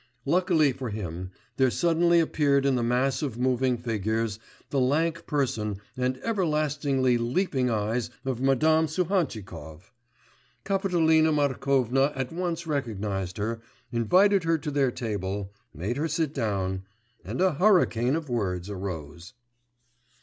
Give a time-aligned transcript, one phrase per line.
[0.25, 4.39] Luckily for him, there suddenly appeared in the mass of moving figures
[4.71, 9.91] the lank person and everlastingly leaping eyes of Madame Suhantchikov.
[10.65, 13.61] Kapitolina Markovna at once recognised her,
[13.91, 16.81] invited her to their table, made her sit down,
[17.23, 19.33] and a hurricane of words arose.